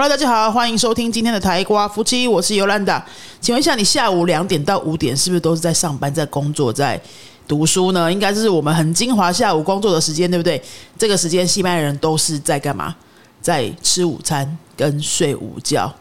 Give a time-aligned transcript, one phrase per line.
[0.00, 3.04] Hello，大家好，欢迎收听今天的台瓜夫妻，我是尤兰达。
[3.40, 7.00] 请问一下，你下午两点到五点是不是都是在上班、在工作、在
[7.48, 8.12] 读书呢？
[8.12, 10.62] 应该是我们很精华下午工作的时间，对不对？
[10.96, 12.94] 这个时间，西班牙人都是在干嘛？
[13.42, 15.92] 在吃午餐跟睡午觉。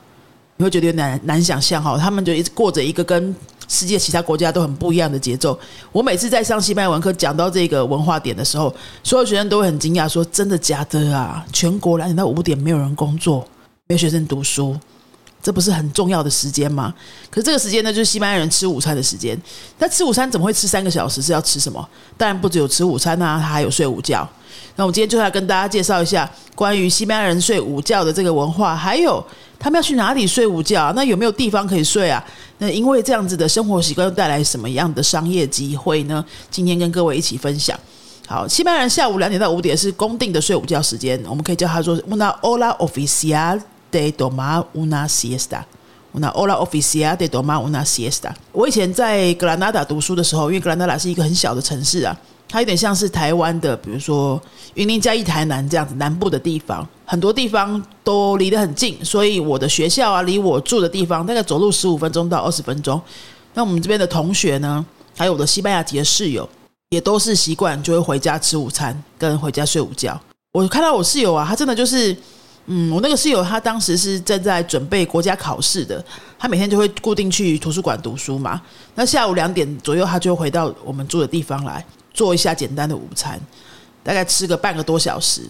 [0.58, 3.36] 你会觉得有点难难想象哈，他们就一直过着一个跟
[3.68, 5.60] 世界其他国家都很不一样的节奏。
[5.92, 11.44] 我每次在上西班牙文课讲到这个文化点的时候，所有学生都会很惊讶，说：“真的假的啊？
[11.52, 13.44] 全国两点到五点没有人工作，
[13.88, 14.78] 没有学生读书。”
[15.40, 16.94] 这不是很重要的时间吗？
[17.30, 19.40] 可是这个时间呢，就是西班牙人吃午餐的时间。
[19.78, 21.22] 那吃午餐怎么会吃三个小时？
[21.22, 21.88] 是要吃什么？
[22.18, 24.28] 当然不只有吃午餐啊，他还有睡午觉。
[24.76, 29.24] 那我们今天就来跟大家介绍一下关于西班牙人睡午觉的这个文化，还有
[29.58, 30.92] 他们要去哪里睡午觉？
[30.96, 32.22] 那有没有地方可以睡啊？
[32.58, 36.26] 那因为这样子的生活习惯又带来什么样的商业机会呢？
[36.52, 37.80] 今天跟各位一起分享。
[38.28, 43.62] 好，西班牙人下午两点到五点是公定的睡午觉时间，我们可以叫他说 “una hora oficial”。
[44.02, 45.66] De tomar una siesta,
[46.14, 48.32] una hora oficial de tomar una siesta。
[48.52, 52.16] 我以前在格兰纳达读书的时候，因为格兰纳达是一个很小的城市啊，
[52.48, 54.42] 它有点像是台湾的，比如说
[54.76, 63.02] 云林、嘉义、台南这样子南部的地方，很多地方都离得很近，所以我的学校啊，离我住的地方大概走路十五分钟到二十分钟。
[63.54, 66.48] 那我们这边的同学呢，还有我的西班牙籍的室友，
[66.90, 70.20] 也都是习惯就会回家吃午餐，跟回家睡午觉。
[70.54, 72.16] 我看到我室友啊，他真的就是。
[72.70, 76.04] 嗯，我那个室友他当时是正在准备国家考试的，
[76.38, 78.62] 他每天就会固定去图书馆读书嘛。
[78.96, 83.40] 那下午两点左右，他就回到我们住的地方来做一下简单的午餐，
[84.04, 85.44] 大概吃个半个多小时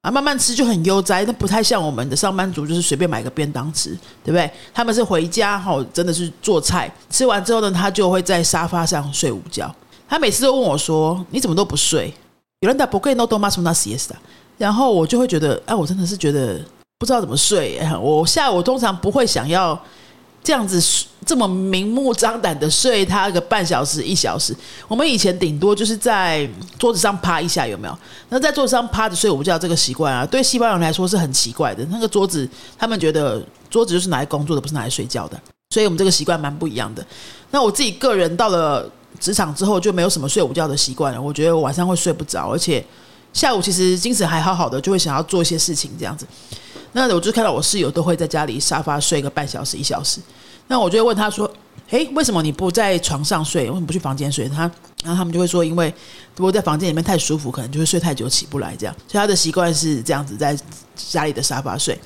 [0.00, 1.22] 啊，慢慢吃就很悠哉。
[1.26, 3.90] 那不太像我们的上班族，就是随便买个便当吃，
[4.24, 4.50] 对不对？
[4.72, 9.74] 他们是回家哈，真的是做菜，吃完之后呢，他就会在沙发上睡午觉。
[10.08, 12.14] 他每次都问我说：“你怎么都不睡？”
[12.60, 14.14] 有人打不可以 no do mas una siesta。
[14.58, 16.60] 然后我就会觉得，哎，我真的是觉得
[16.98, 17.80] 不知道怎么睡。
[18.02, 19.80] 我下午通常不会想要
[20.42, 20.82] 这样子
[21.24, 24.52] 这么明目张胆的睡他个半小时一小时。
[24.88, 27.96] 我们以前顶多就是在桌子上趴一下，有没有？
[28.30, 31.84] 那在桌子上趴着睡午觉这个习惯啊，对西班牙人来说是很奇怪的。
[31.90, 33.40] 那个桌子，他们觉得
[33.70, 35.40] 桌子就是拿来工作的，不是拿来睡觉的。
[35.70, 37.06] 所以我们这个习惯蛮不一样的。
[37.52, 38.90] 那我自己个人到了
[39.20, 41.22] 职场之后，就没有什么睡午觉的习惯了。
[41.22, 42.84] 我觉得晚上会睡不着，而且。
[43.38, 46.26] 下午其实精神还好好的，就会想要做一些事情这样子。
[46.90, 50.18] 那我就看到我室友都会在家里沙发睡个半小时一小时。
[50.66, 51.48] 那我就会问他说
[51.90, 53.68] ：“诶，为什么你不在床上睡？
[53.68, 54.62] 为什么不去房间睡？”他
[55.04, 55.94] 然后他们就会说：“因为
[56.34, 60.58] 如果在房间里面太舒服，可能就会睡太久起不来这样。”所以他的习惯是这样子，在
[60.96, 61.96] 家里的沙发睡。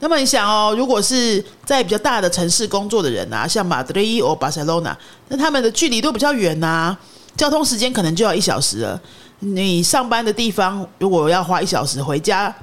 [0.00, 4.98] 那么你想哦，如果是在比较大的城市工作的人啊，像马德里或巴塞罗那，
[5.28, 6.96] 那他们的距离都比较远呐，
[7.36, 9.00] 交通时间可能就要一小时了。
[9.44, 12.54] 你上班的地方，如果要花一小时回家，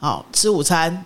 [0.00, 1.04] 好吃午餐，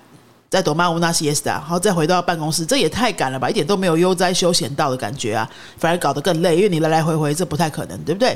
[0.49, 8.35] 再躲曼乌纳西斯达，然后再回到办公室，这也太赶了吧，一点都没有悠哉休闲到的感觉啊，反而搞得更累，因为你来来回回，这不太可能，对不对？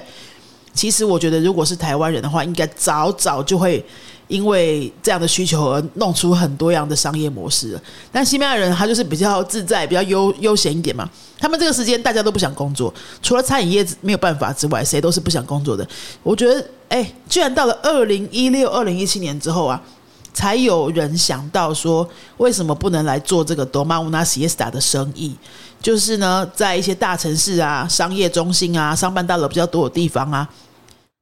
[0.75, 3.83] 其实我觉得，如果是台湾人的话，应该早早就会。
[4.29, 7.81] 因为这样的需求而弄出很多样的商业模式，
[8.13, 11.09] 但西班牙人他就是比较自在、比较悠悠闲一点嘛。
[11.39, 15.87] 他们这个时间大家都不想工作，除了餐饮业没有办法之外，谁都是不想工作的。
[16.23, 19.81] 我觉得，哎，居然到了二零一六、二零一七年之后啊，
[20.35, 22.07] 才有人想到说，
[22.37, 25.35] 为什么不能来做这个 Doma Una Siesta 的生意？
[25.81, 30.47] 就是呢，在一些大城市啊、商业中心啊、商办大楼比较多的地方啊，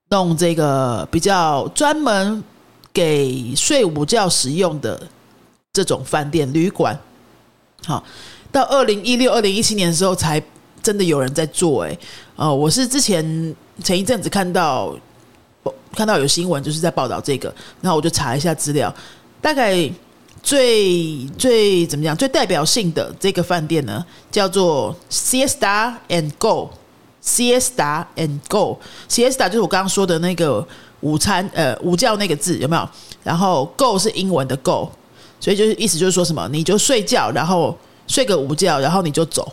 [0.09, 2.43] 弄这个比较专门。
[2.96, 4.98] 给睡午觉使用的
[5.70, 6.98] 这种饭店旅馆，
[7.84, 8.02] 好，
[8.50, 10.42] 到二零一六、二零一七年的时候，才
[10.82, 11.84] 真的有人在做。
[11.84, 11.98] 哎，
[12.36, 14.96] 呃，我是之前前一阵子看到
[15.92, 18.90] 看到有新闻，就是在报道这个，然后我就查一下资料，
[19.42, 19.86] 大概
[20.42, 26.70] 最最怎么讲，最代表性的这个饭店呢，叫做 Siesta and Go
[27.26, 30.67] C S DA AND Go，Siesta 就是我刚刚说的那个。
[31.00, 32.88] 午餐，呃，午觉那个字有没有？
[33.23, 34.88] 然后 “go” 是英文的 “go”，
[35.38, 37.76] 所以就是意思就是说什么，你就睡觉，然后
[38.08, 39.46] 睡个午觉，然后你就走，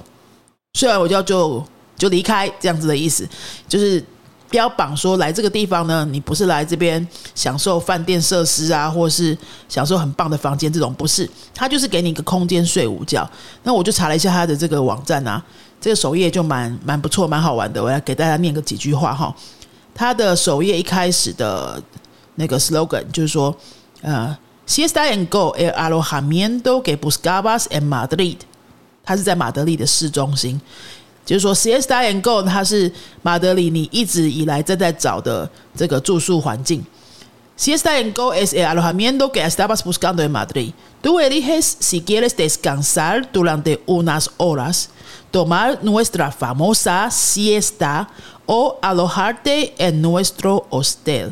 [0.80, 1.64] 睡完午觉就
[1.98, 3.28] 就离开，这样子的意思，
[3.68, 4.04] 就是
[4.50, 7.06] 标榜说来这个地方呢，你不是来这边
[7.36, 9.38] 享受饭店设施啊，或是
[9.68, 13.30] 享受很棒的房间这种，不是，他就是给你一个空间睡午觉。
[13.64, 15.44] 那我就查了一下他的这个网站啊，
[15.84, 19.36] 这个首页就蛮蛮不错，蛮好玩的，我来给大家念个几句话哈。
[19.94, 21.84] 他的首页一开始的
[22.36, 23.54] 那个 slogan 就是说，
[24.02, 24.34] 呃
[24.66, 28.38] ，Siesta and Go el alojamiento que buscabas en Madrid。
[29.04, 30.62] 它是在马德里的市中心，
[31.26, 32.90] 就是说 Siesta and Go 它是
[33.22, 36.82] 马德里你一直以来正在找的这个住宿环境。
[37.58, 40.72] Si está en Go es el alojamiento que estabas buscando en Madrid.
[41.02, 44.88] Tú eliges si quieres descansar durante unas horas,
[45.34, 48.08] tomar nuestra famosa siesta
[48.46, 51.32] o alojarte en nuestro hostel.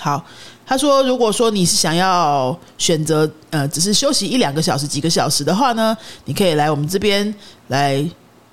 [0.00, 0.22] 好，
[0.66, 5.96] 他说，如果说你是想要选择呃，只是休息一两个小时、几个小时的话呢，
[6.26, 7.34] 你可以来我们这边
[7.68, 8.04] 来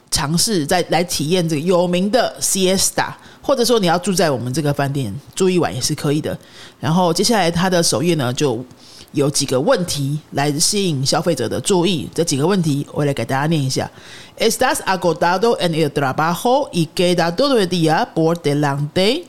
[0.09, 3.13] 尝试，再来体验这个有名的 siesta。
[3.43, 6.37] 或者说你要住在我们这个饭店住一晚也是可以的。
[6.79, 8.63] 然后接下来他的首页呢，就
[9.13, 12.09] 有几个问题来吸引消费者的注意。
[12.13, 13.89] 这几个问题我来给大家念一下
[14.37, 19.25] ：Estás agotado en el trabajo y queda todo el día por delante?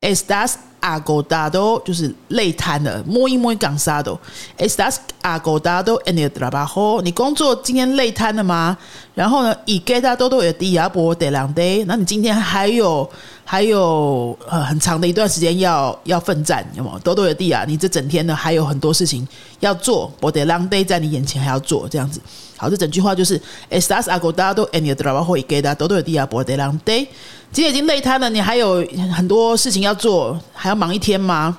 [0.00, 4.18] Estás agotado 就是累瘫了，muy muy cansado.
[4.58, 7.00] Estás agotado en el trabajo？
[7.00, 8.76] 你工作今天累瘫了吗？
[9.14, 11.84] 然后呢，y queda todo el día por delante？
[11.86, 13.08] 那你今天还有
[13.46, 17.64] 还有呃很长的一段时间要要奋战，有吗？todo el día？
[17.64, 19.26] 你这整天呢还有很多事情
[19.60, 22.20] 要做，por delante 在你眼前还要做这样子。
[22.56, 23.40] 好，这整句话就是
[23.70, 27.08] Estás agotado en el trabajo y queda todo el día por delante？
[27.54, 28.84] 今天已经累瘫了，你还有
[29.14, 31.56] 很多事情要做，还要忙一天吗？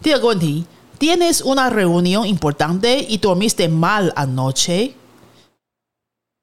[0.00, 0.64] 第二个问题
[1.00, 4.92] ，¿Tienes una reunión importante y dormiste mal anoche?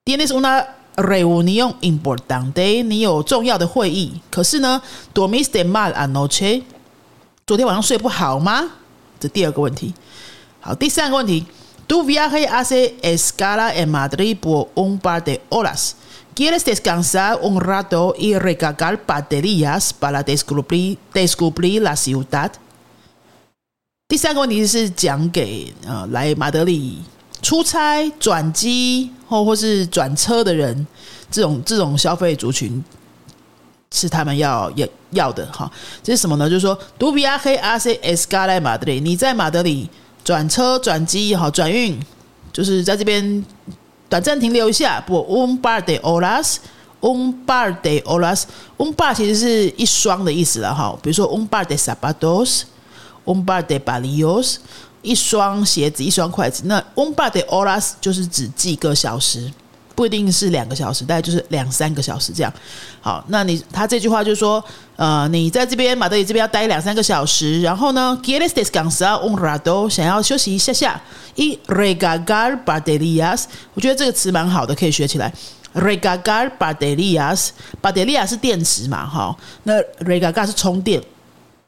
[0.03, 0.65] ¿Tienes una
[0.98, 2.83] reunión importante？
[2.83, 4.81] 你有重要的会议，可是呢
[5.13, 6.63] ，dormiste mal anoche？
[7.47, 8.69] 昨天晚上睡不好吗？
[9.18, 9.94] 这第二个问题。
[10.59, 11.45] 好，第三个问题
[11.88, 15.92] ，¿Tu viaje hace escala en Madrid por un par de horas?
[16.33, 22.51] ¿Quieres descansar un rato y recargar baterías para descubrir, descubrir la ciudad?
[24.07, 27.00] 第三个问题是讲给呃来马德里
[27.42, 30.88] 出差、转机或或是转车的人，
[31.30, 32.81] 这种这种消费族群
[33.94, 35.69] 是他们要要要的哈。
[36.01, 36.50] 这是什么呢？
[36.50, 39.01] 就是说，Du viajes hace escala en Madrid？
[39.01, 39.89] 你在马德里
[40.24, 42.00] 转车、转机哈，转运
[42.54, 43.45] 就是在这边。
[44.12, 50.94] 短暂停留一下，不，un par de horas，un par de horas，un par 其实是一双的意思了哈。
[51.02, 54.58] 比如说，un par de zapatos，un par de balios，
[55.02, 56.63] 一双鞋子，一双筷子。
[56.66, 59.50] 那 un par de horas 就是指几个小时。
[60.01, 62.51] 不一定是两个小时，大概就是两三个小时这样。
[63.01, 64.63] 好，那你他这句话就是说，
[64.95, 71.00] 呃，你在这边马德里这边要待两三个小时，然后呢，quieres descansar un rato，想要休息一下下。
[71.36, 73.44] y recargar baterías，
[73.75, 75.31] 我觉得这个词蛮好的，可以学起来。
[75.75, 81.00] recargar baterías，batería 是电池嘛，哈，那 recargar 是充电。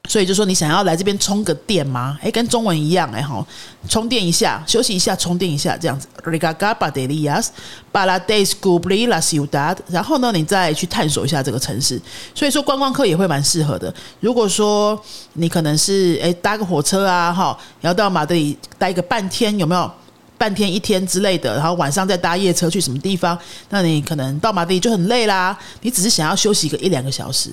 [0.10, 2.20] 所以就说你想要来这边充个电吗？
[2.22, 3.44] 哎，跟中文一样哎哈，
[3.88, 6.08] 充电一下，休息一下，充电一下这样子。
[6.26, 7.48] Regaga baterías
[7.92, 12.00] para descubrir la ciudad，然后呢，你再去探索一下这个城市。
[12.36, 13.92] 所以说观光客也会蛮适合的。
[14.20, 15.02] 如果说
[15.34, 19.90] 你可能是哎搭个火车啊哈，要到马德里待个半天，有没有
[20.38, 21.56] 半天一天之类的？
[21.56, 23.40] 然后晚上再搭夜车去什么地方？
[23.70, 25.58] 那你可能到马德里就很累啦。
[25.82, 27.52] 你只是想要休息个一两个小时。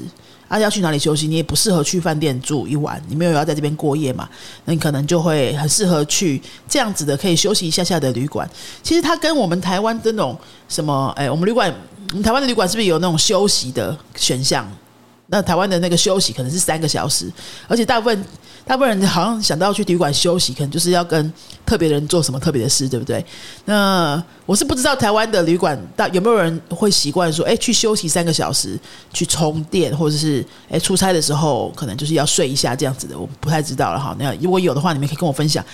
[0.51, 1.29] 啊，要去哪里休息？
[1.29, 4.29] 你也不适合去饭店住一晚，你没有要在这边过夜嘛？
[4.65, 8.51] 那你可能就会很适合去这样子的可以休息一下下的旅馆。
[8.83, 10.37] 其实它跟我们台湾这种
[10.69, 11.73] 什么，哎，我们旅馆，
[12.09, 14.69] 我们台湾的旅馆是不是有那种休息的选项？
[15.31, 17.31] 那台湾的那个休息可能是三个小时，
[17.69, 18.25] 而且大部分
[18.67, 21.33] 大部分人好像想到去旅馆休息，可能就是要跟
[21.65, 23.25] 特别人做什么特别的事，对不对？
[23.65, 28.79] 那我是不知道台湾的旅馆大有没有人会习惯说，哎，去休息三个小时，
[29.13, 34.17] 去充电，或者是哎出差的时候可能就是要睡一下这样子的，我不太知道了哈。
[34.19, 35.65] 那如果有的话，你们可以跟我分享，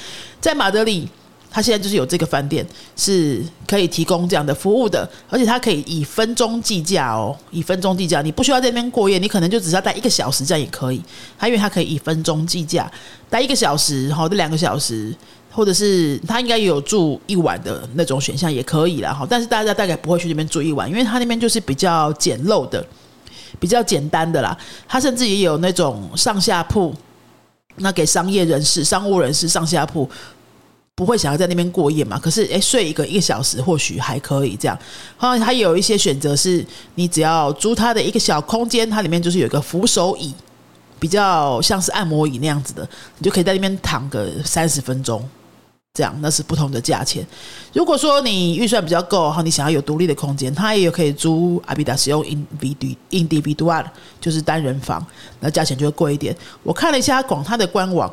[0.40, 1.09] 在马德里。
[1.57, 11.03] 他现在就是有这个饭店是可以提供这样的服务的，而且他可以以分钟计价哦，以分钟计价，你不需要在那边过夜，你可能就只要待一个小时，这样也可以。
[11.39, 12.93] 他因为他可以以分钟计价，
[13.31, 15.17] 待一个小时，好，这两个小时，
[15.51, 19.27] 或者是他应该也有住一晚的那种选项也可以了哈。
[19.27, 22.87] 但是大家大概不会去那边住一晚，因为他那边就是比较简陋的，
[23.59, 24.55] 比较简单的啦。
[24.87, 26.95] 他甚至也有那种上下铺，
[27.77, 30.07] 那给商业人士、商务人士上下铺。
[30.97, 32.19] 不会想要在那边过夜嘛？
[32.19, 34.76] 可是，诶，睡一个一个小时或许还可以这样。
[35.19, 40.33] 好像还有一些选择是，你只要租它的一个小空间，它里面就是有一个扶手椅，
[40.99, 42.88] 比较像是按摩椅那样子的，
[43.19, 45.23] 你就可以在那边躺个三十分钟，
[45.93, 47.23] 这样那是不同的价钱。
[47.75, 52.25] 如果说你预算比较够，哈，你想要有独立的空间，它也有可以租阿比达使用
[53.11, 53.85] individual，
[54.19, 55.07] 就是单人房，
[55.41, 56.35] 那价钱就会贵一点。
[56.62, 58.11] 我看了一下广它的官网。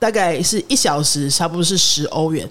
[0.00, 2.48] 大概是一小时，差不多是十欧元。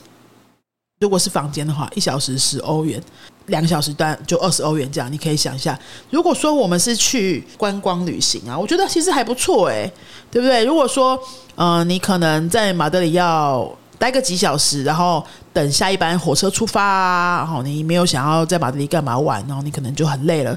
[1.02, 3.02] 如果是房间的话，一小时十欧元。
[3.48, 5.78] 两个小时段就二十欧元这样，你可以想一下。
[6.12, 9.92] 如果说我们是去观光旅行啊，我觉得其实还不错诶，
[10.30, 10.64] 对不对？
[10.64, 11.20] 如果说
[11.56, 20.56] 呃，你可能在马德里要待个几小时，然后等下一班火车出发，然后你没有想要在马德里干嘛玩，然后你可能就很累了。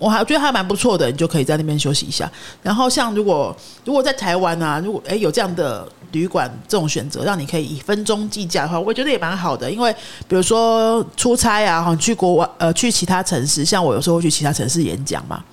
[0.00, 2.28] 我还觉得还蛮不错的，你就可以在那边休息一下。
[2.62, 3.54] 然后像如果
[3.84, 9.70] 如果在台湾啊，如果诶有这样的旅馆这种选择，让你可以以分钟计价的话，我觉得也蛮好的。
[9.70, 9.94] 因为
[10.26, 15.44] 比如说出差啊，哈，去国外呃去其他城市，像我有时候会去其他城市演讲嘛。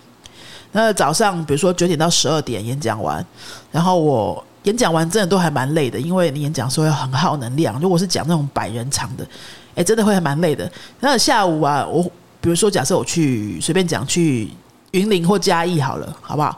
[0.71, 3.23] 那早上比如说九点到十二点演讲完，
[3.69, 7.77] 然后我演讲完真的都还蛮累的，因为你演讲时候要很耗能量。
[7.81, 9.27] 如果是讲那种百人场的，
[9.75, 10.71] 诶，真的会还蛮累的。
[11.01, 12.09] 那下午啊，我。
[12.39, 14.47] 比如说，假设我去随便讲去
[14.91, 16.57] 云林或嘉义好了，好不好？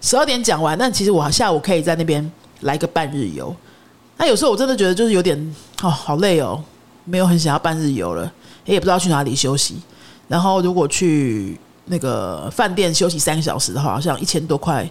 [0.00, 3.54] 十二点讲完，那其实我下午可以在那边来个半日游。
[4.16, 6.60] 那有时候我真的觉得就是有点哦，好累哦，
[7.04, 8.32] 没有很想要半日游了，
[8.64, 9.76] 也不知道去哪里休息。
[10.28, 14.90] 然后如果去那个饭店休息三个小时的话，好像一千多块，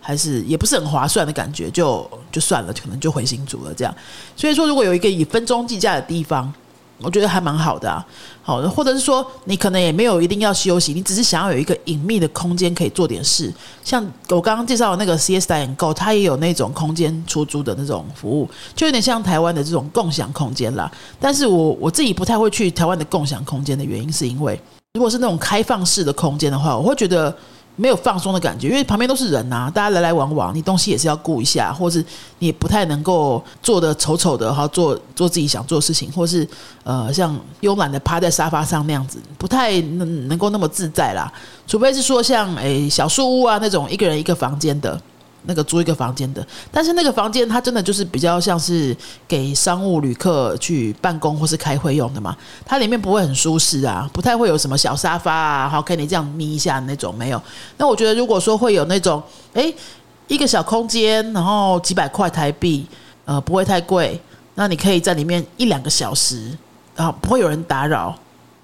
[0.00, 3.94] 还是也不是很划算的感觉，就就算了，可能就回新竹了这样。
[4.34, 6.52] 所以说，如果有一个以分钟计价的地方。
[7.00, 8.04] 我觉得还蛮好的啊，
[8.42, 13.52] 好，或者是说你可能也没有一定要休息，你只是想要有一个隐秘的空间可以做点事。
[13.84, 20.90] 像我刚刚介绍的那个 CS 代言购，它也有那种空间出租的那种服务，就有点像台湾的这种共享空间啦。
[21.20, 24.60] 但是我我自己不太会去台湾的共享空间的原因，是因为
[24.94, 27.34] 如果是那种开放式的空间的话，我会觉得。
[27.80, 32.04] 没有放松的感觉，因为旁边都是人呐，大家来来往往，你东西也是要顾一下，或是
[32.40, 36.46] 你不太能够坐的丑丑的哈，做做自己想做的事情，或是
[36.82, 41.32] 呃像慵懒的趴在沙发上那样子，不太能能够那么自在啦。
[41.66, 45.00] 除非是说像诶小树屋啊那种一个人一个房间的。
[45.44, 48.94] 那个租一个房间的，但是那个房间它真的就是比较像是
[49.26, 57.40] 给商务旅客去办公或是开会用的嘛，它里面不会很舒适啊，不太会有什么小沙发啊，好可以你这样眯一下那种没有。
[57.76, 59.22] 那我觉得如果说会有那种，
[59.54, 59.74] 诶，
[60.26, 62.86] 一个小空间，然后几百块台币，
[63.24, 64.20] 呃，不会太贵，
[64.54, 66.50] 那你可以在里面一两个小时，
[66.94, 68.14] 然后不会有人打扰，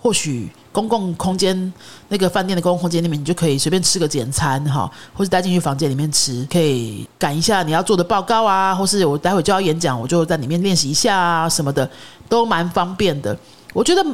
[0.03, 0.51] 或许。
[0.75, 1.73] 公共空间
[2.09, 11.89] 那个饭店的公共空间里面，你就可以随便吃个简餐哈，或者带进去房间里面吃，可以赶一下你要做的报告啊，或是我待会就要演讲，我就在里面练习一下啊什么的，
[12.29, 13.39] 都蛮方便的。
[13.73, 14.05] 我觉得。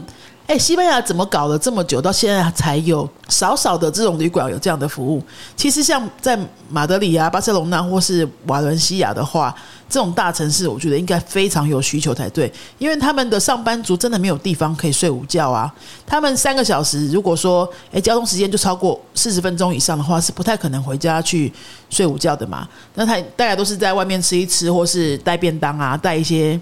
[0.50, 5.22] 哎，西班牙怎么搞了这么久，到现在才有少少的这种旅馆有这样的服务？
[5.54, 6.36] 其实像在
[6.68, 9.54] 马德里啊、巴塞隆纳或是瓦伦西亚的话，
[9.88, 15.72] 这种大城市，我觉得应该非常有需求才对，因为他们的上班族真的没有地方可以睡午觉啊。
[16.04, 21.52] 他们三个小时，如果说哎交通时间就超过四十分钟以上的话，是不太可能回家去
[21.90, 22.66] 睡午觉的嘛。
[22.96, 26.60] 那他大家都是在外面吃一吃，或是带便当啊，带一些。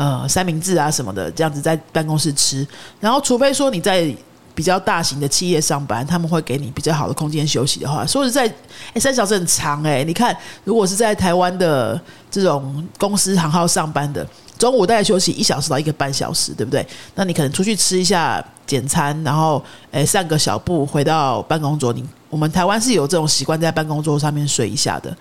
[0.00, 2.66] 呃，三明治啊什么的，这样子在办公室吃，
[3.00, 4.10] 然后除非说你在
[4.54, 8.50] 比较大型的企业上班，他们会给你比较好的空间休息的话，说实在，
[8.94, 10.02] 哎，三小时很长哎。
[10.02, 14.26] 你看，如果是在台湾的这种公司行号上班的，
[14.56, 16.86] 中午大概休息一小时到一个半小时，对不对？
[17.14, 21.92] 那你可能出去吃一下简餐，然后诶散个小步，回到办公桌。
[21.92, 25.14] 你我们台湾是有这种习惯，在办公桌上面睡一下的，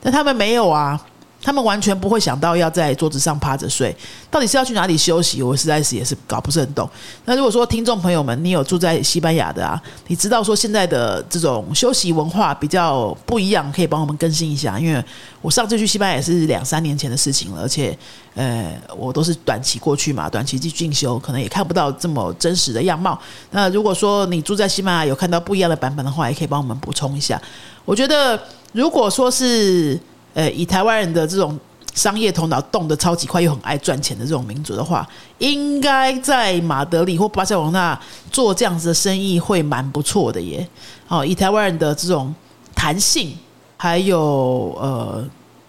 [0.00, 1.04] 但他们没有啊。
[1.42, 3.94] 他们完全不会想到要在桌子上趴着睡，
[4.30, 5.42] 到底是要去哪里休息？
[5.42, 6.88] 我实在是也是搞不是很懂。
[7.24, 14.78] 那如果说听众朋友们，你有住在西班牙的啊，你知道说现在的这种休息文化比较不一样，可以帮我们更新一下。
[14.78, 15.02] 因为
[15.40, 17.96] 我上次去西班牙也是两三年前的事情了，而且
[18.34, 23.18] 呃，我都是短期过去嘛，短期去进修，可能也看不到这么真实的样貌。
[23.50, 27.40] 那如果说你住在西班牙有看到不一样的版本的话，也可以帮我们补充一下。
[27.86, 28.38] 我觉得
[28.72, 29.98] 如果说是。
[30.40, 31.58] 呃，以台湾人的这种
[31.92, 35.06] 商业头脑动得超级快又很爱赚钱的这种民族的话，
[35.36, 38.00] 应该在马德里或巴塞罗那
[38.32, 40.66] 做这样子的生意会蛮不错的耶。
[41.06, 42.34] 好，以台湾人的这种
[42.74, 43.36] 弹性，
[43.76, 45.22] 还有呃，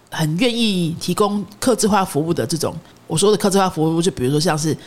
[0.09, 2.73] 很愿意提供客制化服务的这种，
[3.07, 4.77] 我说的客制化服务，就比如说像是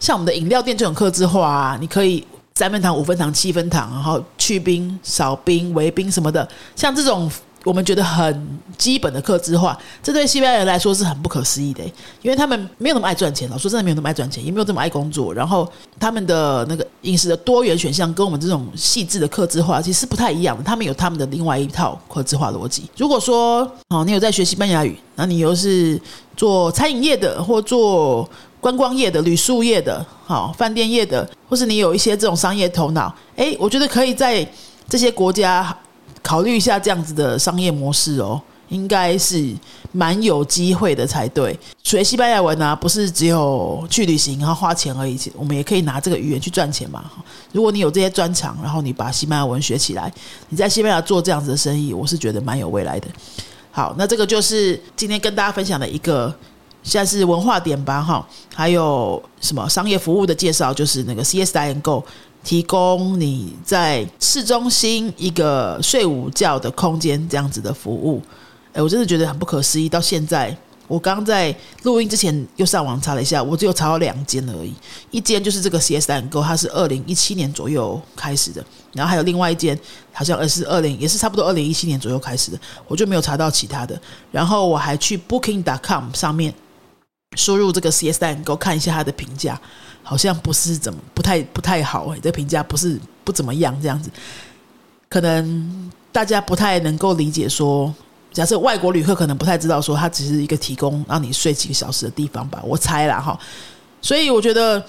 [0.00, 7.30] 像我们的饮料店这种客制化啊，你可以三分糖、五分糖、七分糖，然后去冰、少冰、微冰什么的，像这种。
[7.64, 11.82] 我们觉得很基本的克制化，这对西班牙人来说是很不可思议的，
[12.20, 13.56] 因为他们没有那么爱赚钱老。
[13.56, 15.32] 说真的，没有那么爱赚钱，也没有这么爱工作。
[15.32, 15.66] 然后
[15.98, 20.62] 他们的那个饮食的多元选项跟我们这种细致的克制化其实不太一样的。
[20.62, 22.84] 他们有他们的另外一套克制化逻辑。
[22.98, 25.98] 如果说哦，你有在学西班牙语，那你又是
[26.36, 28.28] 做餐饮业的，或做
[28.60, 34.46] 观光业的、旅宿业的、好饭店业的，或是你有一些这种商业头脑，诶，我觉得可以在
[34.86, 35.74] 这些国家。
[36.24, 38.40] 考虑一下这样子的商业模式哦，
[38.70, 39.54] 应该是
[39.92, 41.56] 蛮有机会的才对。
[41.82, 47.04] 学西班牙文呢，不是只有去旅行然后花钱而已，我们也可以拿这个语言去赚钱嘛。
[47.52, 50.10] 如果你有这些专长，然后你把西班牙文学起来，
[50.48, 53.06] 你在西班牙做这样子的生意，我是觉得蛮有未来的。
[53.70, 56.34] 好，那这个就是今天跟大家分享的一个，
[56.82, 62.02] 现在是文化点吧哈，还有什么商业服务的介绍，就是那个 CS I N Go。
[62.44, 68.22] 提供你在市中心一个睡午觉的空间，这样子的服务，
[68.74, 69.88] 哎，我真的觉得很不可思议。
[69.88, 70.54] 到现在，
[70.86, 74.74] 我刚在录音之前又上网查了一下，我只有查到两间而已。
[75.10, 79.78] 一间就是这个 CS 蛋糕，它是二零一七年左右开始的，然后还有另外一间，
[80.12, 83.98] 好像也是二零，也是差不多二零一七年左右开始的，我就没有查到其他的。
[84.30, 86.52] 然后我还去 Booking.com 上面
[87.36, 89.58] 输入这个 CS 蛋糕，看一下它的评价。
[90.04, 94.08] 好像不是怎么不太不太好哎，这评价不是不怎么样这样子，
[95.08, 97.92] 可能大家不太能够理解说，
[98.32, 103.36] 假设外国旅客可能不太知道说，它只是一个提供让你睡几个小时的地方吧，我猜啦哈，
[104.00, 104.84] 所以我觉得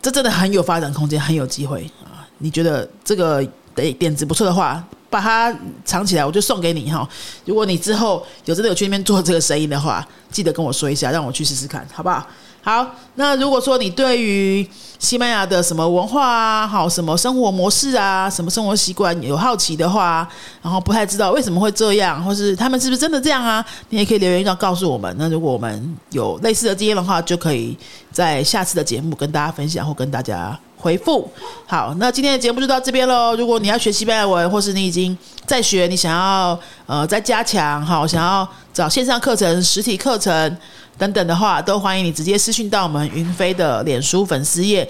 [0.00, 2.26] 这真的很有发展空间，很有机会啊！
[2.38, 3.44] 你觉得这个
[3.74, 7.08] 的点子不错的话，把它藏起来，我就送给你哈。
[7.44, 12.26] 如果你之后有真的有去那边做这个生意的话，记得跟我说一下，让我去试试看，好不好？
[12.66, 14.68] 好，那如果说你对于
[14.98, 20.28] 西班牙的什么文化啊，好什么生活模式啊，什么生活习惯有好奇的话，
[20.60, 25.14] 然后不太知道为什么会这样，或是他们是不是真的这样啊，你也可以留言要告诉我们。
[25.16, 27.78] 那如果我们有类似的经验的话，就可以
[28.10, 31.30] 在下次的节目跟大家分享或跟大家回复。
[31.68, 33.36] 好，那今天的节目就到这边喽。
[33.36, 40.56] 如果你要学西班牙文，或是你已经在学，你想要呃再加强，好想要找线上课程、实体课程。
[40.98, 44.88] 等等的话，都欢迎你直接私讯到我们云飞的脸书粉丝页，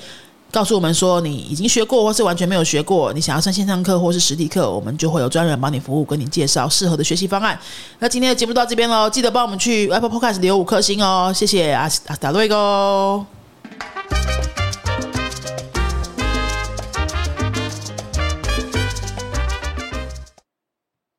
[0.53, 7.59] 告诉我们说你已经学过，或是完全没有学过，你想要上线上课或是实体课，我们就会有专人帮你服务，跟你介绍适合的学习方案。
[7.99, 13.27] 那今天的节目到这边喽，记得帮我们去 Apple Podcast 留五颗星哦，谢谢阿阿达瑞哥。